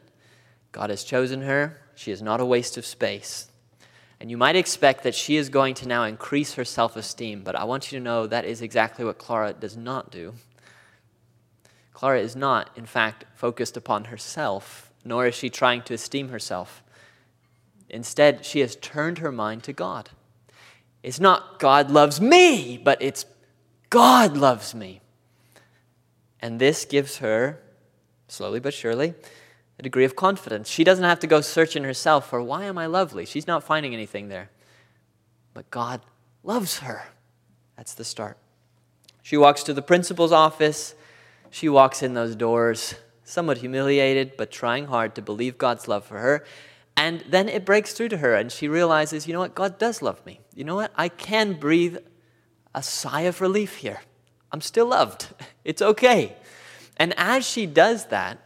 [0.72, 1.80] God has chosen her.
[1.94, 3.50] She is not a waste of space.
[4.20, 7.56] And you might expect that she is going to now increase her self esteem, but
[7.56, 10.34] I want you to know that is exactly what Clara does not do.
[11.92, 16.82] Clara is not, in fact, focused upon herself nor is she trying to esteem herself.
[17.88, 20.10] Instead, she has turned her mind to God.
[21.02, 23.24] It's not God loves me, but it's
[23.90, 25.00] God loves me.
[26.40, 27.60] And this gives her,
[28.28, 29.14] slowly but surely,
[29.78, 30.68] a degree of confidence.
[30.68, 33.24] She doesn't have to go searching herself for why am I lovely?
[33.24, 34.50] She's not finding anything there.
[35.54, 36.00] But God
[36.42, 37.04] loves her.
[37.76, 38.38] That's the start.
[39.22, 40.94] She walks to the principal's office.
[41.50, 46.18] She walks in those doors somewhat humiliated, but trying hard to believe God's love for
[46.18, 46.44] her.
[46.96, 49.54] And then it breaks through to her, and she realizes, you know what?
[49.54, 50.40] God does love me.
[50.54, 50.92] You know what?
[50.96, 51.98] I can breathe
[52.78, 54.00] a sigh of relief here.
[54.52, 55.28] I'm still loved.
[55.64, 56.34] It's okay.
[56.96, 58.38] And as she does that,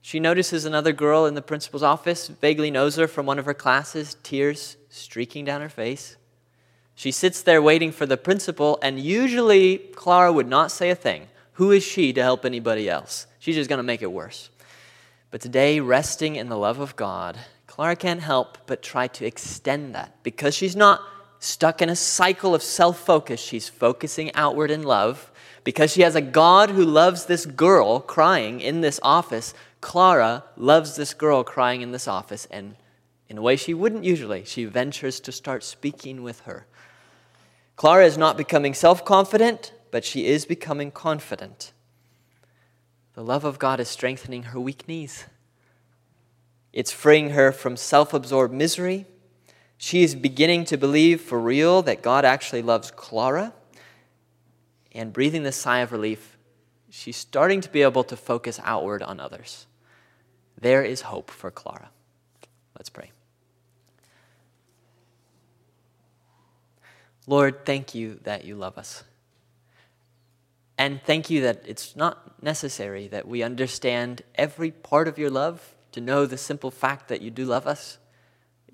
[0.00, 3.52] she notices another girl in the principal's office, vaguely knows her from one of her
[3.52, 6.16] classes, tears streaking down her face.
[6.94, 11.28] She sits there waiting for the principal, and usually Clara would not say a thing.
[11.54, 13.26] Who is she to help anybody else?
[13.38, 14.48] She's just going to make it worse.
[15.30, 19.94] But today, resting in the love of God, Clara can't help but try to extend
[19.94, 21.02] that because she's not
[21.44, 23.40] stuck in a cycle of self focus.
[23.40, 25.30] She's focusing outward in love.
[25.62, 30.96] Because she has a God who loves this girl crying in this office, Clara loves
[30.96, 32.46] this girl crying in this office.
[32.50, 32.76] And
[33.28, 36.66] in a way she wouldn't usually, she ventures to start speaking with her.
[37.76, 41.72] Clara is not becoming self confident, but she is becoming confident.
[43.14, 45.24] The love of God is strengthening her weak knees.
[46.72, 49.06] It's freeing her from self absorbed misery.
[49.84, 53.52] She is beginning to believe for real that God actually loves Clara.
[54.92, 56.38] And breathing the sigh of relief,
[56.88, 59.66] she's starting to be able to focus outward on others.
[60.58, 61.90] There is hope for Clara.
[62.78, 63.10] Let's pray.
[67.26, 69.04] Lord, thank you that you love us.
[70.78, 75.74] And thank you that it's not necessary that we understand every part of your love
[75.92, 77.98] to know the simple fact that you do love us.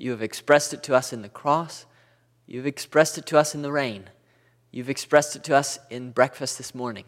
[0.00, 1.84] You have expressed it to us in the cross.
[2.46, 4.08] You've expressed it to us in the rain.
[4.70, 7.04] You've expressed it to us in breakfast this morning.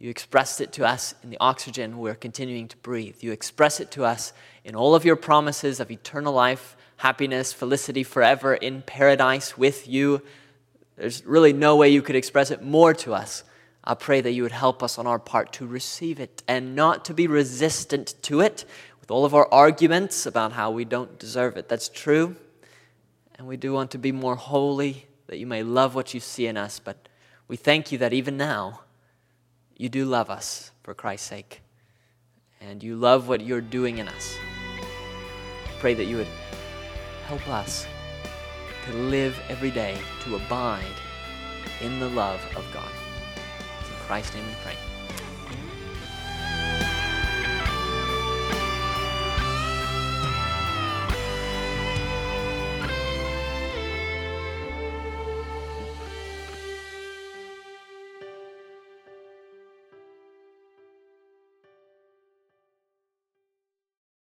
[0.00, 3.18] You expressed it to us in the oxygen we're continuing to breathe.
[3.20, 4.32] You express it to us
[4.64, 10.20] in all of your promises of eternal life, happiness, felicity forever in paradise with you.
[10.96, 13.44] There's really no way you could express it more to us.
[13.84, 17.04] I pray that you would help us on our part to receive it and not
[17.04, 18.64] to be resistant to it
[19.02, 21.68] with all of our arguments about how we don't deserve it.
[21.68, 22.36] That's true.
[23.34, 26.46] And we do want to be more holy, that you may love what you see
[26.46, 26.78] in us.
[26.78, 27.08] But
[27.48, 28.82] we thank you that even now,
[29.76, 31.62] you do love us for Christ's sake.
[32.60, 34.36] And you love what you're doing in us.
[35.80, 36.28] Pray that you would
[37.26, 37.84] help us
[38.86, 40.84] to live every day, to abide
[41.80, 42.90] in the love of God.
[43.80, 44.91] In Christ's name we pray.